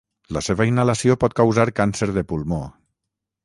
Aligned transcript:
La 0.37 0.41
seva 0.45 0.65
inhalació 0.69 1.17
pot 1.25 1.37
causar 1.41 1.67
càncer 1.83 2.11
de 2.17 2.27
pulmó. 2.33 2.61